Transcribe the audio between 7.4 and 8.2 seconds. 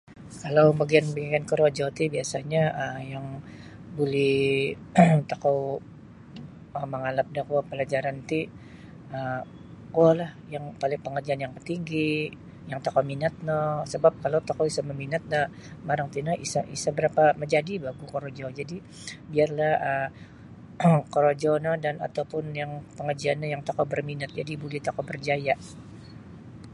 kuo palajaran